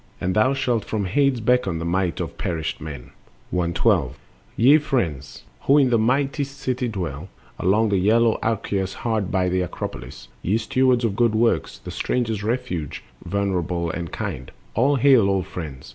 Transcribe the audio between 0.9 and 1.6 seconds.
Hades